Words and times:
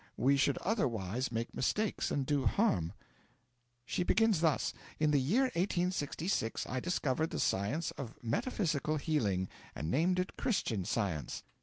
We 0.17 0.35
should 0.35 0.57
otherwise 0.63 1.31
make 1.31 1.53
mistakes 1.53 2.09
and 2.09 2.25
do 2.25 2.47
harm. 2.47 2.93
She 3.85 4.01
begins 4.01 4.39
thus: 4.41 4.73
"In 4.99 5.11
the 5.11 5.19
year 5.21 5.43
1866 5.43 6.65
I 6.65 6.79
discovered 6.79 7.29
the 7.29 7.39
Science 7.39 7.91
of 7.91 8.15
Metaphysical 8.23 8.97
Healing, 8.97 9.47
and 9.75 9.91
named 9.91 10.17
it 10.17 10.37
Christian 10.37 10.85
Science." 10.85 11.43